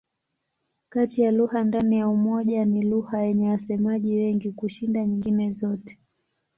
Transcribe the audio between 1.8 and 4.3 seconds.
ya Umoja ni lugha yenye wasemaji